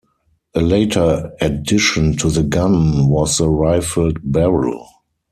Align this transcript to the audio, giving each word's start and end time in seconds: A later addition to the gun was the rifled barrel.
A 0.55 0.61
later 0.61 1.31
addition 1.41 2.17
to 2.17 2.31
the 2.31 2.41
gun 2.41 3.07
was 3.07 3.37
the 3.37 3.47
rifled 3.47 4.17
barrel. 4.23 4.87